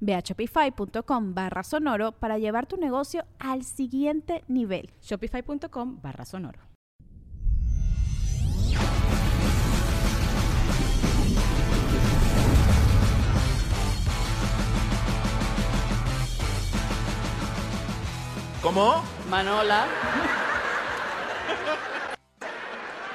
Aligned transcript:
Ve 0.00 0.14
a 0.14 0.20
shopify.com 0.20 1.34
barra 1.34 1.62
sonoro 1.62 2.12
para 2.12 2.38
llevar 2.38 2.66
tu 2.66 2.76
negocio 2.76 3.24
al 3.38 3.64
siguiente 3.64 4.44
nivel. 4.48 4.90
Shopify.com 5.02 6.00
barra 6.00 6.24
sonoro. 6.24 6.60
¿Cómo? 18.62 19.02
Manola. 19.30 19.86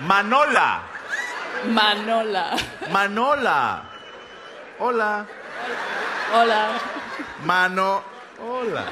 Manola. 0.07 0.81
Manola. 1.69 2.55
Manola. 2.89 3.83
Hola. 4.79 5.25
Hola. 5.25 6.02
Mano. 7.45 8.03
Hola. 8.41 8.85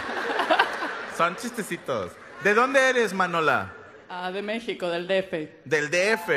Son 1.17 1.35
chistecitos. 1.35 2.11
¿De 2.43 2.53
dónde 2.53 2.79
eres, 2.89 3.13
Manola? 3.13 3.73
Ah, 4.09 4.31
de 4.31 4.43
México, 4.43 4.87
del 4.89 5.07
DF. 5.07 5.65
Del 5.65 5.89
DF. 5.89 6.29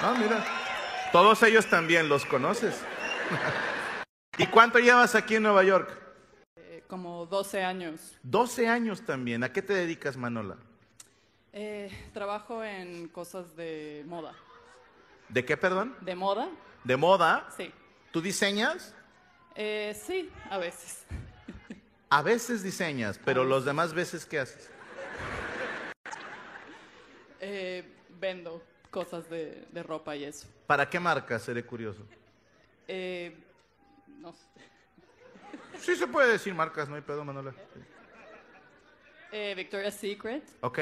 Ah, 0.00 0.14
mira. 0.16 0.44
Todos 1.10 1.42
ellos 1.42 1.66
también 1.66 2.08
los 2.08 2.24
conoces. 2.24 2.80
¿Y 4.38 4.46
cuánto 4.46 4.78
llevas 4.78 5.16
aquí 5.16 5.34
en 5.34 5.42
Nueva 5.42 5.64
York? 5.64 5.90
Eh, 6.56 6.84
como 6.86 7.26
12 7.26 7.64
años. 7.64 8.16
12 8.22 8.68
años 8.68 9.02
también. 9.02 9.42
¿A 9.42 9.52
qué 9.52 9.62
te 9.62 9.72
dedicas, 9.72 10.16
Manola? 10.16 10.56
Eh, 11.52 11.90
trabajo 12.12 12.62
en 12.62 13.08
cosas 13.08 13.56
de 13.56 14.04
moda. 14.06 14.34
¿De 15.28 15.44
qué, 15.44 15.56
perdón? 15.56 15.96
¿De 16.00 16.14
moda? 16.14 16.48
¿De 16.84 16.96
moda? 16.96 17.48
Sí. 17.56 17.72
¿Tú 18.12 18.20
diseñas? 18.20 18.94
Eh, 19.60 19.92
sí, 20.06 20.30
a 20.50 20.56
veces. 20.58 21.04
A 22.10 22.22
veces 22.22 22.62
diseñas, 22.62 23.18
pero 23.24 23.42
los 23.44 23.64
demás 23.64 23.92
veces, 23.92 24.24
¿qué 24.24 24.38
haces? 24.38 24.70
Eh, 27.40 27.84
vendo 28.20 28.62
cosas 28.90 29.28
de, 29.28 29.66
de 29.72 29.82
ropa 29.82 30.14
y 30.16 30.22
eso. 30.24 30.46
¿Para 30.68 30.88
qué 30.88 31.00
marca? 31.00 31.38
Seré 31.40 31.64
curioso. 31.64 32.06
Eh, 32.86 33.36
no 34.20 34.32
sé. 34.32 34.38
Sí 35.80 35.96
se 35.96 36.06
puede 36.06 36.30
decir 36.32 36.54
marcas, 36.54 36.88
no 36.88 36.94
hay 36.94 37.02
pedo, 37.02 37.24
Manola. 37.24 37.52
Eh, 39.32 39.54
Victoria's 39.56 39.94
Secret 39.94 40.44
Ok. 40.62 40.78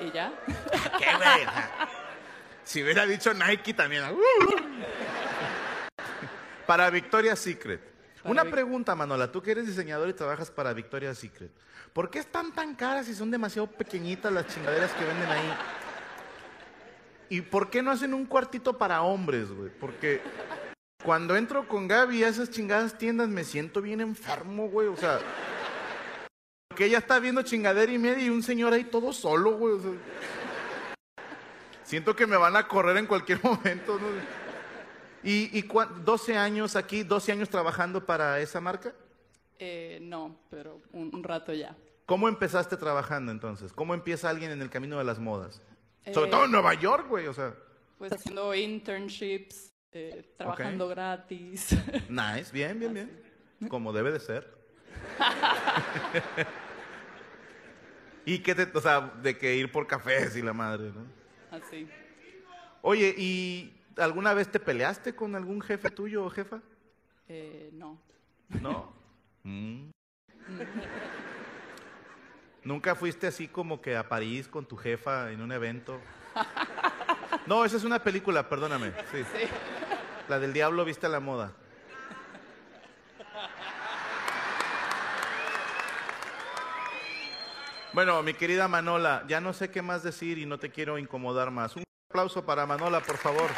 y 0.00 0.10
ya. 0.12 0.32
¿Qué, 0.46 1.16
güey? 1.16 1.46
Si 2.64 2.82
hubiera 2.82 3.04
dicho 3.06 3.34
Nike 3.34 3.74
también. 3.74 4.04
Para 6.72 6.88
Victoria's 6.88 7.38
Secret. 7.38 7.82
Para 8.22 8.30
Una 8.30 8.44
Vic- 8.44 8.50
pregunta, 8.52 8.94
Manola. 8.94 9.30
Tú 9.30 9.42
que 9.42 9.50
eres 9.50 9.66
diseñador 9.66 10.08
y 10.08 10.14
trabajas 10.14 10.50
para 10.50 10.72
Victoria's 10.72 11.18
Secret. 11.18 11.50
¿Por 11.92 12.08
qué 12.08 12.18
están 12.18 12.50
tan 12.54 12.74
caras 12.74 13.06
y 13.10 13.14
son 13.14 13.30
demasiado 13.30 13.66
pequeñitas 13.66 14.32
las 14.32 14.46
chingaderas 14.46 14.90
que 14.92 15.04
venden 15.04 15.28
ahí? 15.28 15.52
¿Y 17.28 17.42
por 17.42 17.68
qué 17.68 17.82
no 17.82 17.90
hacen 17.90 18.14
un 18.14 18.24
cuartito 18.24 18.78
para 18.78 19.02
hombres, 19.02 19.50
güey? 19.52 19.68
Porque 19.68 20.22
cuando 21.04 21.36
entro 21.36 21.68
con 21.68 21.88
Gaby 21.88 22.24
a 22.24 22.28
esas 22.28 22.48
chingadas 22.50 22.96
tiendas 22.96 23.28
me 23.28 23.44
siento 23.44 23.82
bien 23.82 24.00
enfermo, 24.00 24.68
güey. 24.70 24.88
O 24.88 24.96
sea, 24.96 25.18
que 26.74 26.86
ella 26.86 26.96
está 26.98 27.18
viendo 27.18 27.42
chingadera 27.42 27.92
y 27.92 27.98
media 27.98 28.24
y 28.24 28.30
un 28.30 28.42
señor 28.42 28.72
ahí 28.72 28.84
todo 28.84 29.12
solo, 29.12 29.58
güey. 29.58 29.74
o 29.74 29.80
sea. 29.82 29.90
Siento 31.84 32.16
que 32.16 32.26
me 32.26 32.38
van 32.38 32.56
a 32.56 32.66
correr 32.66 32.96
en 32.96 33.04
cualquier 33.06 33.40
momento. 33.44 33.98
¿no? 33.98 34.41
¿Y, 35.22 35.56
y 35.56 35.62
cuán- 35.64 36.04
12 36.04 36.36
años 36.36 36.74
aquí, 36.76 37.02
12 37.04 37.32
años 37.32 37.48
trabajando 37.48 38.04
para 38.04 38.40
esa 38.40 38.60
marca? 38.60 38.92
Eh, 39.58 39.98
no, 40.02 40.36
pero 40.50 40.80
un, 40.92 41.14
un 41.14 41.22
rato 41.22 41.52
ya. 41.52 41.76
¿Cómo 42.06 42.28
empezaste 42.28 42.76
trabajando 42.76 43.30
entonces? 43.30 43.72
¿Cómo 43.72 43.94
empieza 43.94 44.28
alguien 44.28 44.50
en 44.50 44.60
el 44.60 44.70
camino 44.70 44.98
de 44.98 45.04
las 45.04 45.18
modas? 45.20 45.62
Sobre 46.12 46.28
Eh, 46.28 46.30
todo 46.30 46.44
en 46.46 46.50
Nueva 46.50 46.74
York, 46.74 47.06
güey, 47.08 47.28
o 47.28 47.34
sea. 47.34 47.54
Pues 47.98 48.12
haciendo 48.12 48.52
internships, 48.54 49.72
eh, 49.92 50.32
trabajando 50.36 50.88
gratis. 50.88 51.76
Nice, 52.08 52.50
bien, 52.52 52.80
bien, 52.80 52.94
bien. 52.94 53.22
Como 53.68 53.92
debe 53.92 54.10
de 54.10 54.18
ser. 54.18 54.52
y 58.24 58.38
que 58.40 58.54
te, 58.54 58.76
o 58.76 58.80
sea, 58.80 59.12
de 59.22 59.36
que 59.38 59.54
ir 59.56 59.70
por 59.70 59.86
cafés 59.86 60.36
y 60.36 60.42
la 60.42 60.52
madre, 60.52 60.90
¿no? 60.92 61.06
Así. 61.56 61.88
Oye, 62.82 63.14
¿y 63.16 63.72
alguna 63.96 64.34
vez 64.34 64.50
te 64.50 64.60
peleaste 64.60 65.14
con 65.14 65.34
algún 65.34 65.60
jefe 65.60 65.90
tuyo 65.90 66.24
o 66.24 66.30
jefa? 66.30 66.60
Eh, 67.28 67.70
no. 67.72 67.98
No. 68.60 69.02
Mm. 69.44 69.90
¿Nunca 72.62 72.94
fuiste 72.94 73.26
así 73.26 73.48
como 73.48 73.80
que 73.80 73.96
a 73.96 74.08
París 74.08 74.46
con 74.46 74.66
tu 74.66 74.76
jefa 74.76 75.32
en 75.32 75.42
un 75.42 75.50
evento? 75.50 76.00
No, 77.46 77.64
esa 77.64 77.76
es 77.76 77.82
una 77.82 78.00
película, 78.00 78.48
perdóname. 78.48 78.92
Sí. 79.10 79.24
Sí. 79.24 79.48
La 80.28 80.38
del 80.38 80.52
diablo 80.52 80.84
viste 80.84 81.06
a 81.06 81.08
la 81.08 81.18
moda. 81.18 81.52
Bueno, 87.92 88.22
mi 88.22 88.32
querida 88.32 88.68
Manola, 88.68 89.24
ya 89.28 89.40
no 89.40 89.52
sé 89.52 89.70
qué 89.70 89.82
más 89.82 90.02
decir 90.02 90.38
y 90.38 90.46
no 90.46 90.58
te 90.58 90.70
quiero 90.70 90.98
incomodar 90.98 91.50
más. 91.50 91.76
Un 91.76 91.84
aplauso 92.10 92.46
para 92.46 92.64
Manola, 92.64 93.00
por 93.00 93.18
favor. 93.18 93.50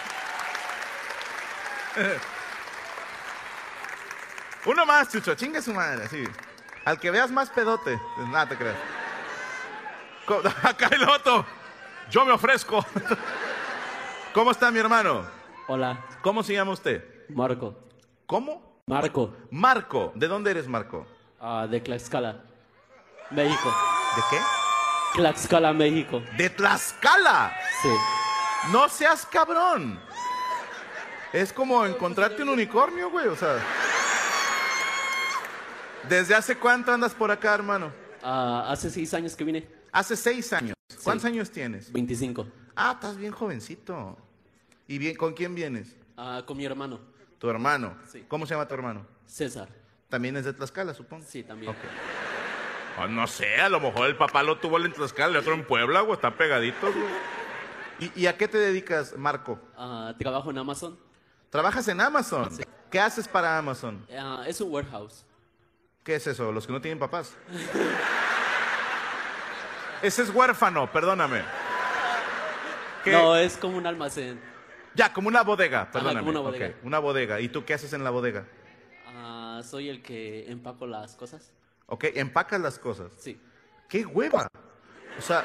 Uno 4.66 4.86
más, 4.86 5.10
Chucho, 5.10 5.34
chingue 5.34 5.60
su 5.60 5.74
madre, 5.74 6.08
sí. 6.08 6.24
Al 6.84 6.98
que 6.98 7.10
veas 7.10 7.30
más 7.30 7.50
pedote, 7.50 7.98
pues 8.16 8.28
nada 8.28 8.48
te 8.48 8.56
creas. 8.56 8.76
Acá 10.62 10.88
el 10.92 11.08
otro, 11.08 11.44
yo 12.10 12.24
me 12.24 12.32
ofrezco. 12.32 12.84
¿Cómo 14.34 14.50
está 14.50 14.70
mi 14.70 14.78
hermano? 14.78 15.26
Hola, 15.68 15.98
¿Cómo 16.22 16.42
se 16.42 16.54
llama 16.54 16.72
usted? 16.72 17.04
Marco. 17.28 17.74
¿Cómo? 18.26 18.80
Marco, 18.86 19.34
Marco. 19.50 20.12
¿De 20.14 20.28
dónde 20.28 20.50
eres, 20.50 20.66
Marco? 20.68 21.06
ah, 21.40 21.66
de 21.70 21.80
Tlaxcala, 21.80 22.42
México. 23.30 23.74
¿De 24.16 24.22
qué? 24.30 24.38
Tlaxcala, 25.14 25.72
México. 25.72 26.22
De 26.36 26.50
Tlaxcala. 26.50 27.54
Sí. 27.82 27.88
No 28.72 28.88
seas 28.88 29.26
cabrón. 29.26 30.00
Es 31.34 31.52
como 31.52 31.84
encontrarte 31.84 32.44
un 32.44 32.50
unicornio, 32.50 33.10
güey. 33.10 33.26
O 33.26 33.34
sea. 33.34 33.58
¿Desde 36.08 36.32
hace 36.34 36.56
cuánto 36.56 36.92
andas 36.92 37.12
por 37.12 37.30
acá, 37.32 37.54
hermano? 37.54 37.92
Ah, 38.22 38.66
hace 38.68 38.88
seis 38.88 39.12
años 39.14 39.34
que 39.34 39.42
vine. 39.42 39.66
Hace 39.90 40.14
seis 40.16 40.52
años. 40.52 40.74
¿Cuántos 41.02 41.22
Sí. 41.22 41.28
años 41.28 41.50
tienes? 41.50 41.92
25. 41.92 42.46
Ah, 42.76 42.92
estás 42.94 43.16
bien 43.16 43.32
jovencito. 43.32 44.16
¿Y 44.86 44.98
bien, 44.98 45.16
con 45.16 45.32
quién 45.34 45.56
vienes? 45.56 45.96
Ah, 46.16 46.42
con 46.46 46.56
mi 46.56 46.64
hermano, 46.64 47.00
Tu 47.40 47.50
hermano. 47.50 47.96
Sí. 48.10 48.24
¿Cómo 48.28 48.46
se 48.46 48.54
llama 48.54 48.66
tu 48.68 48.74
hermano? 48.74 49.04
César. 49.26 49.68
También 50.08 50.36
es 50.36 50.44
de 50.44 50.52
Tlaxcala, 50.52 50.94
supongo. 50.94 51.24
Sí, 51.28 51.42
también. 51.42 51.74
Ah, 52.96 53.06
no 53.08 53.26
sé, 53.26 53.56
a 53.60 53.68
lo 53.68 53.80
mejor 53.80 54.06
el 54.06 54.16
papá 54.16 54.42
lo 54.44 54.58
tuvo 54.58 54.78
en 54.78 54.92
Tlaxcala, 54.92 55.32
el 55.32 55.36
otro 55.38 55.52
en 55.52 55.66
Puebla, 55.66 56.00
güey, 56.02 56.14
están 56.14 56.34
pegaditos, 56.34 56.94
güey. 56.94 57.06
¿Y, 58.16 58.22
y 58.22 58.26
a 58.28 58.36
qué 58.38 58.46
te 58.48 58.56
dedicas, 58.56 59.14
Marco? 59.18 59.58
Ah, 59.76 60.14
trabajo 60.18 60.50
en 60.52 60.58
Amazon. 60.58 60.96
¿Trabajas 61.54 61.86
en 61.86 62.00
Amazon? 62.00 62.50
Sí. 62.50 62.64
¿Qué 62.90 62.98
haces 62.98 63.28
para 63.28 63.56
Amazon? 63.56 64.04
Ah, 64.18 64.42
es 64.44 64.60
un 64.60 64.72
warehouse. 64.72 65.24
¿Qué 66.02 66.16
es 66.16 66.26
eso? 66.26 66.50
¿Los 66.50 66.66
que 66.66 66.72
no 66.72 66.80
tienen 66.80 66.98
papás? 66.98 67.36
ese 70.02 70.22
es 70.22 70.30
huérfano, 70.30 70.90
perdóname. 70.90 71.42
¿Qué? 73.04 73.12
No, 73.12 73.36
es 73.36 73.56
como 73.56 73.78
un 73.78 73.86
almacén. 73.86 74.40
Ya, 74.96 75.12
como 75.12 75.28
una 75.28 75.42
bodega, 75.42 75.88
perdóname. 75.92 76.18
como 76.26 76.30
una 76.32 76.40
bodega. 76.40 76.66
Ok, 76.66 76.74
una 76.82 76.98
bodega. 76.98 77.40
¿Y 77.40 77.48
tú 77.48 77.64
qué 77.64 77.74
haces 77.74 77.92
en 77.92 78.02
la 78.02 78.10
bodega? 78.10 78.46
Ah, 79.06 79.60
soy 79.62 79.90
el 79.90 80.02
que 80.02 80.50
empaco 80.50 80.88
las 80.88 81.14
cosas. 81.14 81.52
Ok, 81.86 82.06
empacas 82.14 82.60
las 82.60 82.80
cosas. 82.80 83.12
Sí, 83.16 83.40
¡Qué 83.88 84.04
hueva! 84.04 84.48
O 85.16 85.22
sea, 85.22 85.44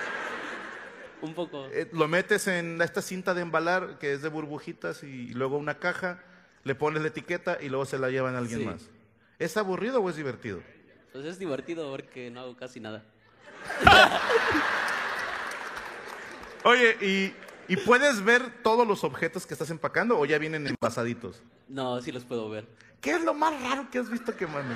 un 1.21 1.33
poco. 1.33 1.67
eh, 1.71 1.89
lo 1.93 2.07
metes 2.07 2.47
en 2.47 2.81
esta 2.81 3.01
cinta 3.01 3.33
de 3.33 3.41
embalar 3.41 3.97
que 3.99 4.13
es 4.13 4.21
de 4.21 4.29
burbujitas 4.29 5.03
y 5.03 5.29
luego 5.33 5.57
una 5.57 5.79
caja, 5.79 6.23
le 6.63 6.75
pones 6.75 7.01
la 7.01 7.07
etiqueta 7.09 7.57
y 7.61 7.69
luego 7.69 7.85
se 7.85 7.97
la 7.99 8.09
llevan 8.09 8.35
a 8.35 8.39
alguien 8.39 8.59
Sí. 8.59 8.65
más. 8.65 8.89
¿Es 9.39 9.55
aburrido 9.57 10.01
o 10.01 10.09
es 10.09 10.15
divertido? 10.15 10.61
Pues 11.13 11.25
es 11.25 11.39
divertido 11.39 11.89
porque 11.91 12.29
no 12.29 12.41
hago 12.41 12.55
casi 12.57 12.79
nada. 12.79 13.03
Oye, 16.63 16.97
¿y, 17.01 17.33
y 17.73 17.77
puedes 17.77 18.23
ver 18.23 18.61
todos 18.63 18.87
los 18.87 19.03
objetos 19.03 19.45
que 19.45 19.53
estás 19.53 19.69
empacando 19.69 20.17
o 20.19 20.25
ya 20.25 20.37
vienen 20.37 20.67
envasaditos? 20.67 21.41
No, 21.67 22.01
sí 22.01 22.11
los 22.11 22.25
puedo 22.25 22.49
ver. 22.49 22.67
¿Qué 23.01 23.11
es 23.11 23.23
lo 23.23 23.33
más 23.33 23.59
raro 23.61 23.87
que 23.89 23.99
has 23.99 24.09
visto 24.09 24.35
que 24.35 24.45
manden? 24.45 24.75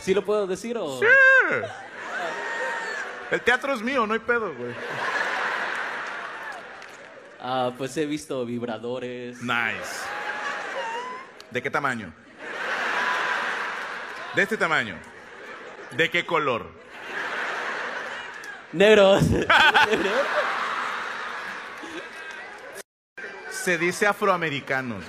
¿Sí 0.00 0.14
lo 0.14 0.24
puedo 0.24 0.46
decir 0.46 0.76
o...? 0.78 1.00
El 3.32 3.40
teatro 3.40 3.72
es 3.72 3.80
mío, 3.80 4.06
no 4.06 4.12
hay 4.12 4.20
pedo, 4.20 4.54
güey. 4.54 4.74
Ah, 7.40 7.72
pues 7.78 7.96
he 7.96 8.04
visto 8.04 8.44
vibradores. 8.44 9.40
Nice. 9.40 10.04
¿De 11.50 11.62
qué 11.62 11.70
tamaño? 11.70 12.12
De 14.34 14.42
este 14.42 14.58
tamaño. 14.58 14.98
¿De 15.92 16.10
qué 16.10 16.26
color? 16.26 16.70
Negros. 18.72 19.24
Se 23.50 23.78
dice 23.78 24.06
afroamericanos. 24.06 25.04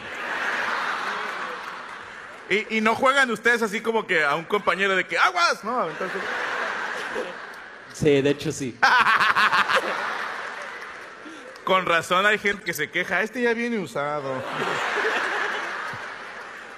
Y, 2.50 2.78
y 2.78 2.81
no 2.81 2.96
juegan 2.96 3.30
ustedes 3.31 3.62
así 3.64 3.81
como 3.81 4.08
que 4.08 4.24
a 4.24 4.36
un 4.36 4.46
compañero 4.46 4.96
de 4.96 5.06
que 5.06 5.18
aguas, 5.18 5.62
¿no? 5.66 5.90
Entonces, 5.90 6.22
sí, 7.94 8.22
de 8.22 8.30
hecho 8.30 8.51
sí. 8.51 8.78
con 11.63 11.86
razón 11.86 12.25
hay 12.25 12.38
gente 12.38 12.63
que 12.63 12.74
se 12.74 12.92
queja, 12.92 13.22
este 13.22 13.42
ya 13.42 13.54
viene 13.54 13.80
usado. 13.80 14.44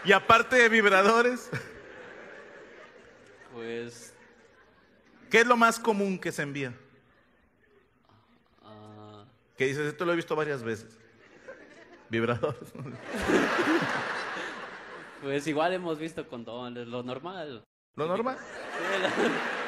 Y 0.06 0.12
aparte 0.12 0.56
de 0.56 0.70
vibradores, 0.70 1.50
Pues... 3.54 4.14
¿qué 5.32 5.40
es 5.40 5.48
lo 5.48 5.58
más 5.58 5.80
común 5.80 6.20
que 6.20 6.32
se 6.32 6.44
envía? 6.44 6.74
ah, 8.64 9.26
Que 9.58 9.66
dices, 9.66 9.88
esto 9.88 10.06
lo 10.06 10.14
he 10.14 10.16
visto 10.16 10.36
varias 10.36 10.62
veces. 10.62 11.00
Vibradores. 12.10 12.72
pues 15.24 15.48
igual 15.48 15.74
hemos 15.74 15.98
visto 15.98 16.28
condones, 16.28 16.88
lo 16.88 17.02
normal. 17.02 17.64
Lo 17.96 18.06
normal. 18.06 18.38
Lo 18.38 19.65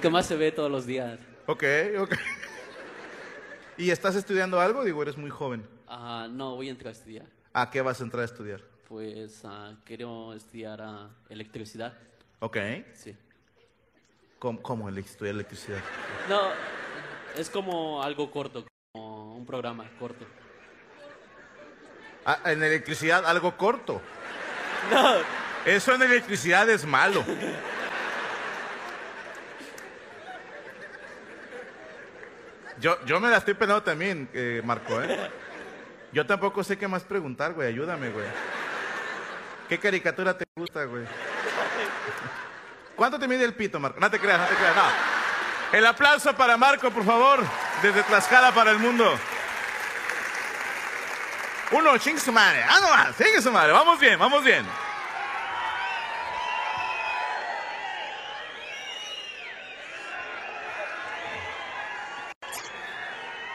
que 0.00 0.10
más 0.10 0.26
se 0.26 0.36
ve 0.36 0.52
todos 0.52 0.70
los 0.70 0.86
días. 0.86 1.18
Ok, 1.46 1.64
ok. 1.98 2.14
¿Y 3.76 3.90
estás 3.90 4.14
estudiando 4.14 4.60
algo? 4.60 4.84
Digo, 4.84 5.02
eres 5.02 5.16
muy 5.16 5.30
joven. 5.30 5.66
Ah, 5.88 6.28
no, 6.30 6.56
voy 6.56 6.68
a 6.68 6.70
entrar 6.70 6.88
a 6.88 6.92
estudiar. 6.92 7.26
¿A 7.52 7.70
qué 7.70 7.80
vas 7.80 8.00
a 8.00 8.04
entrar 8.04 8.22
a 8.22 8.26
estudiar? 8.26 8.60
Pues 8.88 9.42
ah, 9.44 9.74
quiero 9.84 10.34
estudiar 10.34 10.80
ah, 10.82 11.08
electricidad. 11.28 11.96
Ok. 12.40 12.56
Sí. 12.94 13.16
¿Cómo, 14.38 14.60
cómo 14.62 14.88
ele- 14.88 15.00
estudiar 15.00 15.34
electricidad? 15.34 15.78
No, 16.28 16.40
es 17.36 17.48
como 17.50 18.02
algo 18.02 18.30
corto, 18.30 18.66
como 18.92 19.36
un 19.36 19.46
programa 19.46 19.90
corto. 19.98 20.24
Ah, 22.24 22.38
en 22.50 22.62
electricidad 22.62 23.24
algo 23.26 23.56
corto. 23.56 24.00
No, 24.90 25.16
Eso 25.66 25.94
en 25.94 26.02
electricidad 26.02 26.68
es 26.70 26.86
malo. 26.86 27.22
Yo, 32.80 32.98
yo 33.04 33.20
me 33.20 33.28
la 33.28 33.36
estoy 33.36 33.54
pensando 33.54 33.82
también, 33.82 34.28
eh, 34.32 34.62
Marco, 34.64 35.02
¿eh? 35.02 35.30
Yo 36.12 36.26
tampoco 36.26 36.64
sé 36.64 36.78
qué 36.78 36.88
más 36.88 37.04
preguntar, 37.04 37.52
güey. 37.52 37.68
Ayúdame, 37.68 38.08
güey. 38.08 38.26
¿Qué 39.68 39.78
caricatura 39.78 40.36
te 40.36 40.44
gusta, 40.56 40.84
güey? 40.84 41.04
¿Cuánto 42.96 43.18
te 43.18 43.28
mide 43.28 43.44
el 43.44 43.54
pito, 43.54 43.78
Marco? 43.78 44.00
No 44.00 44.10
te 44.10 44.18
creas, 44.18 44.40
no 44.40 44.46
te 44.46 44.54
creas. 44.54 44.74
El 45.72 45.86
aplauso 45.86 46.34
para 46.34 46.56
Marco, 46.56 46.90
por 46.90 47.04
favor. 47.04 47.40
Desde 47.82 48.02
Tlaxcala 48.02 48.52
para 48.52 48.72
el 48.72 48.78
mundo. 48.78 49.16
Uno, 51.72 51.98
ching 51.98 52.18
su. 52.18 52.34
Ah, 52.36 52.78
no 52.80 52.90
más, 52.90 53.14
sigue 53.14 53.40
su 53.40 53.52
madre. 53.52 53.72
Vamos 53.72 54.00
bien, 54.00 54.18
vamos 54.18 54.42
bien. 54.42 54.66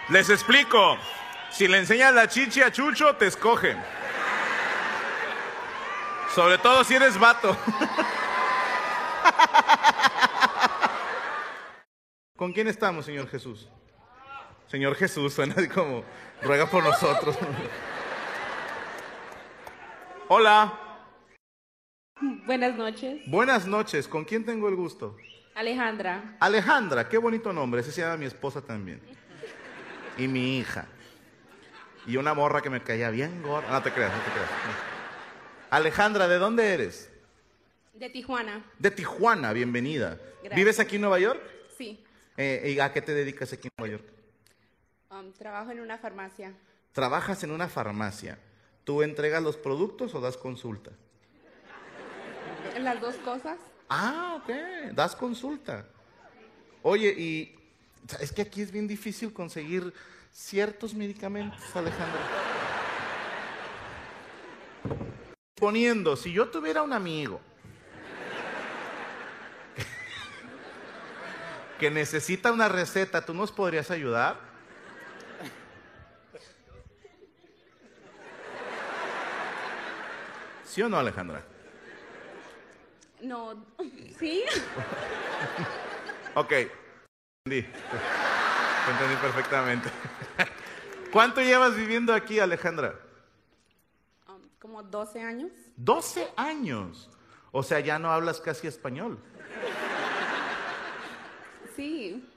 Les 0.09 0.29
explico. 0.29 0.97
Si 1.51 1.67
le 1.67 1.79
enseñas 1.79 2.13
la 2.13 2.27
chichi 2.27 2.61
a 2.61 2.71
Chucho, 2.71 3.15
te 3.15 3.27
escoge. 3.27 3.75
Sobre 6.33 6.57
todo 6.57 6.83
si 6.83 6.95
eres 6.95 7.17
vato. 7.17 7.57
¿Con 12.35 12.51
quién 12.51 12.67
estamos, 12.67 13.05
Señor 13.05 13.29
Jesús? 13.29 13.69
Señor 14.67 14.95
Jesús, 14.95 15.33
suena 15.33 15.55
como, 15.73 16.03
ruega 16.41 16.65
por 16.65 16.83
nosotros. 16.83 17.37
Hola, 20.27 20.85
Buenas 22.45 22.77
noches, 22.77 23.21
buenas 23.27 23.67
noches, 23.67 24.07
¿con 24.07 24.23
quién 24.23 24.45
tengo 24.45 24.69
el 24.69 24.75
gusto? 24.75 25.17
Alejandra. 25.53 26.37
Alejandra, 26.39 27.09
qué 27.09 27.17
bonito 27.17 27.51
nombre, 27.51 27.81
ese 27.81 27.91
se 27.91 28.01
llama 28.01 28.17
mi 28.17 28.25
esposa 28.25 28.61
también. 28.61 29.01
Y 30.17 30.27
mi 30.27 30.57
hija. 30.59 30.85
Y 32.07 32.17
una 32.17 32.33
morra 32.33 32.62
que 32.62 32.69
me 32.69 32.81
caía 32.81 33.09
bien 33.09 33.41
gorda. 33.41 33.69
No 33.71 33.81
te 33.81 33.91
creas, 33.91 34.12
no 34.12 34.19
te 34.23 34.31
creas. 34.31 34.50
Alejandra, 35.71 36.27
¿de 36.27 36.38
dónde 36.38 36.73
eres? 36.73 37.09
De 37.94 38.09
Tijuana, 38.09 38.63
De 38.77 38.91
Tijuana, 38.91 39.53
bienvenida. 39.53 40.17
Gracias. 40.41 40.56
¿Vives 40.56 40.79
aquí 40.79 40.95
en 40.95 41.01
Nueva 41.01 41.19
York? 41.19 41.41
sí. 41.77 42.01
Eh, 42.38 42.73
¿Y 42.75 42.79
a 42.81 42.91
qué 42.91 43.01
te 43.01 43.13
dedicas 43.13 43.53
aquí 43.53 43.69
en 43.69 43.73
Nueva 43.77 43.91
York? 43.94 44.12
Um, 45.10 45.31
trabajo 45.31 45.72
en 45.72 45.79
una 45.79 45.98
farmacia. 45.98 46.51
Trabajas 46.91 47.41
en 47.45 47.51
una 47.51 47.69
farmacia. 47.69 48.38
¿Tú 48.84 49.01
entregas 49.03 49.41
los 49.41 49.55
productos 49.55 50.13
o 50.13 50.19
das 50.19 50.36
consulta? 50.36 50.91
Las 52.77 53.00
dos 53.00 53.15
cosas. 53.17 53.57
Ah, 53.88 54.41
ok, 54.41 54.91
das 54.93 55.15
consulta. 55.15 55.86
Oye, 56.81 57.13
y 57.17 57.55
o 58.05 58.09
sea, 58.09 58.19
es 58.19 58.31
que 58.31 58.43
aquí 58.43 58.62
es 58.62 58.71
bien 58.71 58.88
difícil 58.88 59.33
conseguir 59.33 59.93
ciertos 60.31 60.93
medicamentos, 60.93 61.59
Alejandra. 61.75 62.21
Poniendo, 65.55 66.15
si 66.15 66.31
yo 66.31 66.50
tuviera 66.50 66.83
un 66.83 66.93
amigo 66.93 67.41
que 71.79 71.89
necesita 71.89 72.51
una 72.51 72.69
receta, 72.69 73.25
¿tú 73.25 73.33
nos 73.33 73.51
podrías 73.51 73.89
ayudar? 73.89 74.39
¿Sí 80.65 80.81
o 80.81 80.89
no, 80.89 81.00
Alejandra? 81.00 81.41
No, 83.21 83.65
sí. 84.19 84.43
Ok, 86.35 86.53
entendí. 87.47 87.61
Te 88.85 88.91
entendí 88.91 89.15
perfectamente. 89.21 89.89
¿Cuánto 91.11 91.41
llevas 91.41 91.75
viviendo 91.75 92.11
aquí, 92.11 92.39
Alejandra? 92.39 92.95
Um, 94.27 94.41
como 94.59 94.81
12 94.81 95.21
años. 95.21 95.51
12 95.75 96.27
años. 96.35 97.07
O 97.51 97.61
sea, 97.61 97.79
ya 97.81 97.99
no 97.99 98.11
hablas 98.11 98.41
casi 98.41 98.65
español. 98.65 99.19
Sí. 101.75 102.27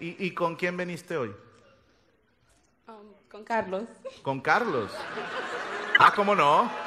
¿Y, 0.00 0.26
y 0.26 0.34
con 0.34 0.56
quién 0.56 0.76
veniste 0.76 1.16
hoy? 1.16 1.32
Um, 2.88 3.12
con 3.30 3.44
Carlos. 3.44 3.84
Con 4.22 4.40
Carlos. 4.40 4.90
Ah, 6.00 6.12
¿cómo 6.12 6.34
no? 6.34 6.68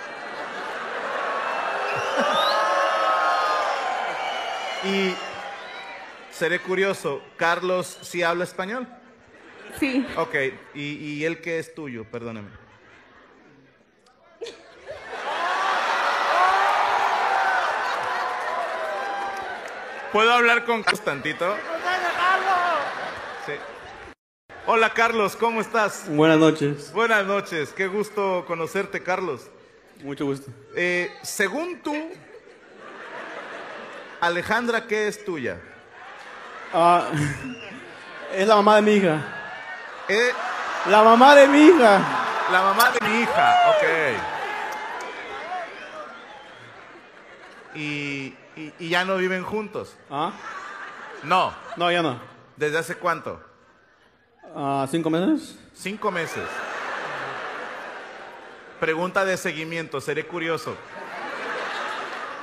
Y 4.83 5.15
seré 6.38 6.60
curioso, 6.60 7.22
¿Carlos 7.36 7.98
sí 8.03 8.22
habla 8.22 8.44
español? 8.44 8.88
Sí. 9.79 10.06
Ok, 10.17 10.36
¿y, 10.75 10.82
y 10.82 11.25
él 11.25 11.41
qué 11.41 11.58
es 11.58 11.74
tuyo? 11.74 12.06
Perdóname. 12.06 12.50
¿Puedo 20.12 20.32
hablar 20.32 20.63
con 20.65 20.84
Carlos 20.84 21.03
tantito? 21.03 21.56
Sí. 23.46 23.53
Hola 24.67 24.94
Carlos, 24.94 25.36
¿cómo 25.36 25.60
estás? 25.60 26.06
Buenas 26.08 26.38
noches. 26.38 26.94
Buenas 26.94 27.25
noches, 27.25 27.74
qué 27.74 27.88
gusto 27.88 28.46
conocerte 28.46 29.01
Carlos. 29.01 29.50
Mucho 30.03 30.25
gusto. 30.25 30.51
Eh, 30.75 31.12
según 31.24 31.82
tú, 31.82 31.96
Alejandra, 34.22 34.86
¿qué 34.86 35.08
es 35.08 35.25
tuya? 35.25 35.60
Ah, 36.74 37.05
es 38.33 38.47
la 38.47 38.55
mamá 38.55 38.75
de 38.77 38.81
mi 38.81 38.91
hija. 38.93 39.21
Eh, 40.09 40.31
La 40.88 41.03
mamá 41.03 41.36
de 41.36 41.47
mi 41.47 41.67
hija. 41.67 42.00
la 42.51 42.62
mamá 42.62 42.91
de 42.91 43.07
mi 43.07 43.19
hija, 43.21 43.55
ok. 43.69 43.83
Y, 47.75 48.33
y- 48.55 48.74
y 48.79 48.89
ya 48.89 49.05
no 49.05 49.17
viven 49.17 49.43
juntos. 49.43 49.95
¿Ah? 50.09 50.31
No, 51.24 51.53
No, 51.75 51.91
ya 51.91 52.01
no. 52.01 52.19
¿desde 52.55 52.77
hace 52.79 52.95
cuánto? 52.95 53.39
Ah, 54.55 54.88
¿Cinco 54.89 55.09
meses? 55.09 55.57
Cinco 55.75 56.09
meses. 56.12 56.43
Pregunta 58.79 59.25
de 59.25 59.38
seguimiento, 59.38 60.00
seré 60.01 60.25
curioso. 60.25 60.75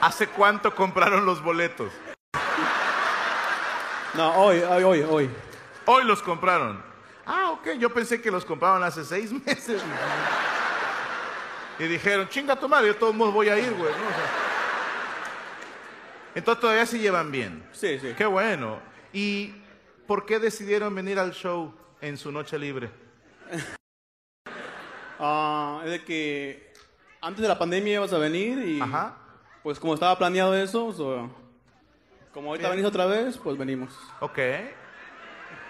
¿Hace 0.00 0.26
cuánto 0.28 0.74
compraron 0.74 1.24
los 1.24 1.42
boletos? 1.42 1.90
No, 4.16 4.32
hoy, 4.36 4.60
hoy, 4.60 4.82
hoy, 4.84 5.02
hoy. 5.02 5.30
Hoy 5.86 6.04
los 6.04 6.22
compraron. 6.22 6.82
Ah, 7.26 7.50
ok, 7.52 7.72
yo 7.78 7.92
pensé 7.92 8.20
que 8.20 8.30
los 8.30 8.44
compraron 8.44 8.82
hace 8.82 9.04
seis 9.04 9.32
meses. 9.46 9.82
Y 11.78 11.84
dijeron, 11.84 12.28
chinga 12.28 12.54
tu 12.56 12.68
madre, 12.68 12.88
yo 12.88 12.96
todos 12.96 13.14
modos 13.14 13.34
voy 13.34 13.48
a 13.48 13.58
ir, 13.58 13.72
güey. 13.72 13.90
¿no? 13.90 14.06
O 14.06 14.10
sea, 14.10 14.30
entonces 16.36 16.60
todavía 16.60 16.86
se 16.86 16.98
llevan 16.98 17.32
bien. 17.32 17.66
Sí, 17.72 17.98
sí. 17.98 18.12
Qué 18.16 18.26
bueno. 18.26 18.78
¿Y 19.12 19.54
por 20.06 20.26
qué 20.26 20.38
decidieron 20.38 20.94
venir 20.94 21.18
al 21.18 21.32
show 21.32 21.74
en 22.00 22.16
su 22.16 22.30
noche 22.32 22.58
libre? 22.58 22.90
Ah, 25.26 25.80
es 25.84 25.92
de 25.92 26.04
que 26.04 26.72
antes 27.20 27.40
de 27.40 27.46
la 27.46 27.56
pandemia 27.56 27.94
ibas 27.94 28.12
a 28.12 28.18
venir 28.18 28.58
y 28.58 28.80
Ajá. 28.80 29.16
pues 29.62 29.78
como 29.78 29.94
estaba 29.94 30.18
planeado 30.18 30.56
eso, 30.56 30.92
so, 30.92 31.30
como 32.34 32.50
ahorita 32.50 32.68
venís 32.68 32.84
otra 32.84 33.06
vez, 33.06 33.38
pues 33.38 33.56
venimos. 33.56 33.96
Ok. 34.20 34.38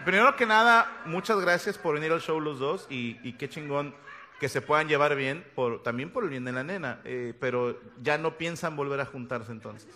Primero 0.04 0.35
que 0.35 0.47
nada, 0.47 0.90
muchas 1.04 1.38
gracias 1.40 1.78
por 1.78 1.94
venir 1.94 2.11
al 2.11 2.21
show 2.21 2.40
los 2.40 2.59
dos 2.59 2.87
y, 2.90 3.18
y 3.23 3.35
qué 3.35 3.49
chingón 3.49 3.94
que 4.40 4.49
se 4.49 4.61
puedan 4.61 4.88
llevar 4.88 5.14
bien, 5.14 5.47
por, 5.54 5.83
también 5.83 6.11
por 6.11 6.25
el 6.25 6.30
bien 6.30 6.44
de 6.44 6.52
la 6.52 6.64
nena, 6.64 7.00
eh, 7.04 7.35
pero 7.38 7.80
ya 8.02 8.18
no 8.18 8.37
piensan 8.37 8.76
volver 8.76 9.00
a 9.00 9.06
juntarse 9.06 9.52
entonces. 9.52 9.88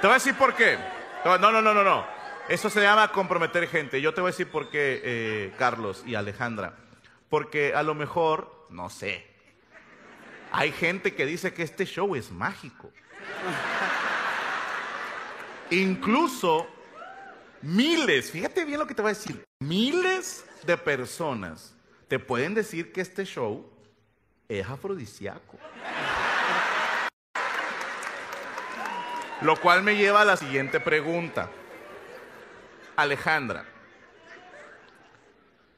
Te 0.00 0.06
voy 0.06 0.10
a 0.10 0.14
decir 0.14 0.34
por 0.34 0.54
qué. 0.54 0.78
No, 1.24 1.38
no, 1.38 1.50
no, 1.50 1.60
no, 1.60 1.84
no. 1.84 2.06
Eso 2.48 2.70
se 2.70 2.80
llama 2.80 3.12
comprometer 3.12 3.68
gente. 3.68 4.00
Yo 4.00 4.14
te 4.14 4.20
voy 4.20 4.28
a 4.28 4.32
decir 4.32 4.50
por 4.50 4.70
qué, 4.70 5.02
eh, 5.04 5.52
Carlos 5.58 6.02
y 6.06 6.14
Alejandra. 6.14 6.74
Porque 7.28 7.74
a 7.74 7.82
lo 7.82 7.94
mejor, 7.94 8.66
no 8.70 8.88
sé, 8.88 9.26
hay 10.50 10.72
gente 10.72 11.14
que 11.14 11.26
dice 11.26 11.52
que 11.52 11.62
este 11.62 11.84
show 11.84 12.14
es 12.14 12.30
mágico. 12.30 12.90
Incluso 15.70 16.66
miles, 17.60 18.30
fíjate 18.30 18.64
bien 18.64 18.78
lo 18.78 18.86
que 18.86 18.94
te 18.94 19.02
voy 19.02 19.10
a 19.10 19.14
decir, 19.14 19.44
miles 19.60 20.44
de 20.64 20.76
personas 20.76 21.74
te 22.08 22.18
pueden 22.18 22.54
decir 22.54 22.90
que 22.90 23.02
este 23.02 23.24
show 23.24 23.70
es 24.48 24.66
afrodisíaco. 24.66 25.58
Lo 29.42 29.60
cual 29.60 29.82
me 29.82 29.94
lleva 29.94 30.22
a 30.22 30.24
la 30.24 30.36
siguiente 30.36 30.80
pregunta. 30.80 31.50
Alejandra, 32.96 33.64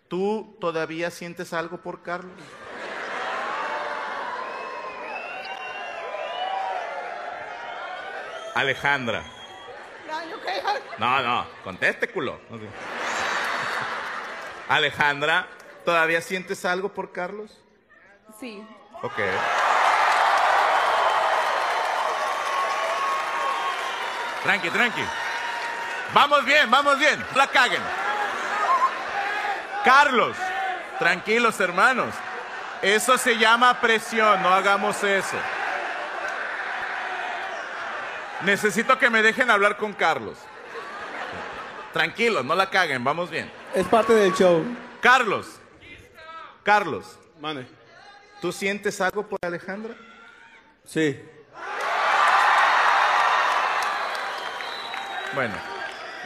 ¿tú 0.09 0.57
todavía 0.61 1.11
sientes 1.11 1.53
algo 1.53 1.79
por 1.79 2.03
Carlos? 2.03 2.33
Alejandra. 8.55 9.40
No, 10.99 11.23
no, 11.23 11.47
conteste, 11.65 12.11
culo. 12.11 12.39
Alejandra, 14.69 15.47
¿todavía 15.85 16.21
sientes 16.21 16.65
algo 16.65 16.91
por 16.91 17.13
Carlos? 17.13 17.59
Sí. 18.39 18.63
Ok. 19.03 19.19
Tranqui, 24.43 24.71
tranqui. 24.71 25.03
Vamos 26.15 26.45
bien, 26.45 26.71
vamos 26.71 26.99
bien. 26.99 27.19
No 27.19 27.37
la 27.37 27.47
caguen. 27.47 27.83
Carlos, 29.85 30.37
tranquilos 30.99 31.59
hermanos. 31.61 32.15
Eso 32.83 33.19
se 33.19 33.37
llama 33.37 33.81
presión, 33.81 34.43
no 34.43 34.49
hagamos 34.49 35.03
eso. 35.05 35.37
Necesito 38.43 38.99
que 38.99 39.11
me 39.11 39.23
dejen 39.23 39.51
hablar 39.51 39.77
con 39.77 39.93
Carlos. 39.93 40.39
Tranquilos, 41.93 42.45
no 42.45 42.55
la 42.55 42.71
caguen, 42.71 43.03
vamos 43.05 43.31
bien. 43.31 43.51
Es 43.75 43.87
parte 43.87 44.15
del 44.15 44.33
show. 44.35 44.65
Carlos, 45.01 45.61
Carlos, 46.63 47.19
Mane. 47.41 47.67
¿tú 48.41 48.53
sientes 48.53 49.01
algo 49.01 49.27
por 49.27 49.39
Alejandra? 49.43 49.95
Sí. 50.85 51.21
Bueno, 55.35 55.55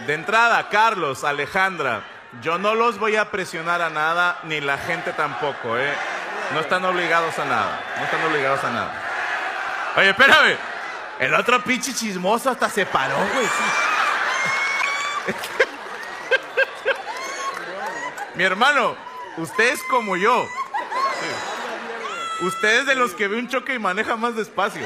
de 0.06 0.14
entrada, 0.14 0.68
Carlos, 0.68 1.24
Alejandra, 1.24 2.02
yo 2.40 2.58
no 2.58 2.74
los 2.74 2.98
voy 2.98 3.16
a 3.16 3.30
presionar 3.30 3.82
a 3.82 3.90
nada, 3.90 4.38
ni 4.44 4.60
la 4.60 4.78
gente 4.78 5.12
tampoco, 5.12 5.78
¿eh? 5.78 5.92
No 6.52 6.60
están 6.60 6.84
obligados 6.84 7.38
a 7.38 7.44
nada, 7.44 7.80
no 7.98 8.04
están 8.04 8.22
obligados 8.24 8.64
a 8.64 8.70
nada. 8.70 9.02
Oye, 9.96 10.10
espérame, 10.10 10.56
el 11.18 11.34
otro 11.34 11.62
pinche 11.62 11.94
chismoso 11.94 12.50
hasta 12.50 12.68
se 12.68 12.86
paró, 12.86 13.16
güey. 13.16 13.46
Mi 18.34 18.42
hermano, 18.42 18.96
usted 19.36 19.74
es 19.74 19.82
como 19.84 20.16
yo. 20.16 20.48
Usted 22.40 22.80
es 22.80 22.86
de 22.86 22.96
los 22.96 23.14
que 23.14 23.28
ve 23.28 23.38
un 23.38 23.48
choque 23.48 23.74
y 23.74 23.78
maneja 23.78 24.16
más 24.16 24.34
despacio. 24.34 24.84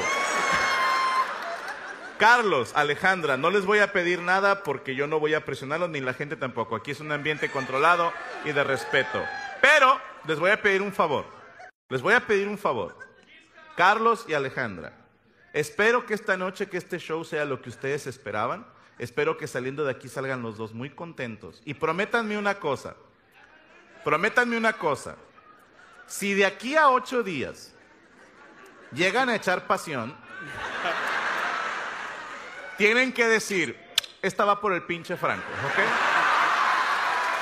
Carlos, 2.19 2.73
Alejandra, 2.75 3.37
no 3.37 3.49
les 3.49 3.65
voy 3.65 3.79
a 3.79 3.91
pedir 3.91 4.19
nada 4.21 4.61
porque 4.63 4.93
yo 4.93 5.07
no 5.07 5.19
voy 5.19 5.33
a 5.33 5.45
presionarlos 5.45 5.89
ni 5.89 6.01
la 6.01 6.13
gente 6.13 6.35
tampoco. 6.35 6.75
Aquí 6.75 6.91
es 6.91 6.99
un 6.99 7.11
ambiente 7.11 7.49
controlado 7.49 8.13
y 8.45 8.51
de 8.51 8.63
respeto. 8.63 9.23
Pero 9.61 9.99
les 10.27 10.37
voy 10.37 10.51
a 10.51 10.61
pedir 10.61 10.81
un 10.81 10.93
favor. 10.93 11.25
Les 11.87 12.01
voy 12.01 12.13
a 12.13 12.27
pedir 12.27 12.47
un 12.47 12.57
favor. 12.57 12.95
Carlos 13.75 14.25
y 14.27 14.33
Alejandra, 14.33 14.91
espero 15.53 16.05
que 16.05 16.13
esta 16.13 16.37
noche, 16.37 16.67
que 16.67 16.77
este 16.77 16.99
show 16.99 17.23
sea 17.23 17.45
lo 17.45 17.61
que 17.61 17.69
ustedes 17.69 18.07
esperaban. 18.07 18.65
Espero 18.97 19.37
que 19.37 19.47
saliendo 19.47 19.85
de 19.85 19.91
aquí 19.91 20.09
salgan 20.09 20.41
los 20.41 20.57
dos 20.57 20.73
muy 20.73 20.89
contentos. 20.89 21.61
Y 21.65 21.73
prométanme 21.73 22.37
una 22.37 22.55
cosa. 22.55 22.95
Prométanme 24.03 24.57
una 24.57 24.73
cosa. 24.73 25.15
Si 26.07 26.33
de 26.33 26.45
aquí 26.45 26.75
a 26.75 26.89
ocho 26.89 27.23
días 27.23 27.73
llegan 28.91 29.29
a 29.29 29.35
echar 29.35 29.67
pasión, 29.67 30.15
tienen 32.77 33.13
que 33.13 33.27
decir, 33.27 33.79
esta 34.21 34.45
va 34.45 34.59
por 34.59 34.73
el 34.73 34.83
pinche 34.83 35.15
Franco, 35.17 35.47
¿ok? 35.65 35.79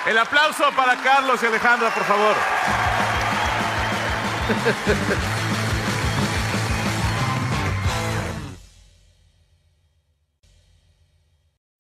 El 0.07 0.17
aplauso 0.17 0.71
para 0.75 0.95
Carlos 1.01 1.41
y 1.43 1.45
Alejandra, 1.45 1.93
por 1.93 2.03
favor. 2.03 2.35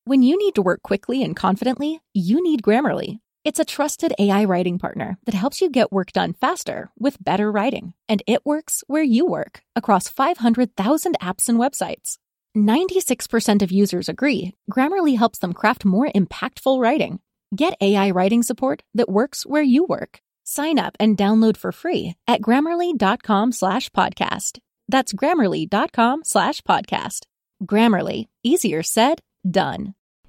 When 0.07 0.23
you 0.23 0.37
need 0.37 0.55
to 0.55 0.61
work 0.61 0.83
quickly 0.83 1.21
and 1.21 1.35
confidently, 1.35 1.99
you 2.13 2.41
need 2.41 2.61
Grammarly. 2.61 3.19
It's 3.43 3.59
a 3.59 3.65
trusted 3.65 4.13
AI 4.17 4.45
writing 4.45 4.79
partner 4.79 5.17
that 5.25 5.35
helps 5.35 5.59
you 5.59 5.69
get 5.69 5.91
work 5.91 6.13
done 6.13 6.31
faster 6.31 6.89
with 6.97 7.21
better 7.21 7.51
writing. 7.51 7.93
And 8.07 8.23
it 8.25 8.45
works 8.45 8.85
where 8.87 9.03
you 9.03 9.25
work 9.25 9.63
across 9.75 10.07
500,000 10.07 11.17
apps 11.21 11.49
and 11.49 11.59
websites. 11.59 12.19
96% 12.55 13.61
of 13.61 13.69
users 13.69 14.07
agree 14.07 14.53
Grammarly 14.71 15.17
helps 15.17 15.39
them 15.39 15.51
craft 15.51 15.83
more 15.83 16.07
impactful 16.15 16.79
writing. 16.81 17.19
Get 17.53 17.75
AI 17.81 18.11
writing 18.11 18.43
support 18.43 18.83
that 18.93 19.09
works 19.09 19.45
where 19.45 19.61
you 19.61 19.83
work. 19.83 20.21
Sign 20.45 20.79
up 20.79 20.95
and 21.01 21.17
download 21.17 21.57
for 21.57 21.73
free 21.73 22.15
at 22.29 22.41
grammarly.com 22.41 23.51
slash 23.51 23.89
podcast. 23.89 24.59
That's 24.87 25.11
grammarly.com 25.11 26.23
slash 26.23 26.61
podcast. 26.61 27.25
Grammarly, 27.65 28.29
easier 28.41 28.83
said, 28.83 29.19
done. 29.49 29.93